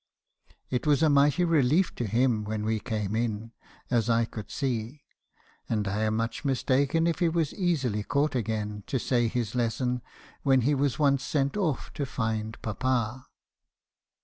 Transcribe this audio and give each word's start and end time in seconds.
It 0.71 0.87
was 0.87 1.03
a 1.03 1.11
mighty 1.11 1.43
relief 1.45 1.93
to 1.93 2.07
him 2.07 2.43
when 2.43 2.65
we 2.65 2.79
came 2.79 3.15
in, 3.15 3.51
as 3.91 4.09
I 4.09 4.25
could 4.25 4.49
see; 4.49 5.03
and 5.69 5.87
I 5.87 6.01
am 6.01 6.15
much 6.15 6.43
mistaken 6.43 7.05
if 7.05 7.19
he 7.19 7.29
was 7.29 7.53
easily 7.53 8.01
caught 8.01 8.33
again 8.33 8.83
to 8.87 8.97
say 8.97 9.27
his 9.27 9.53
lesson, 9.53 10.01
when 10.41 10.61
he 10.61 10.73
was 10.73 10.97
once 10.97 11.23
sent 11.23 11.55
off 11.55 11.93
to 11.93 12.07
find 12.07 12.59
papa. 12.63 13.27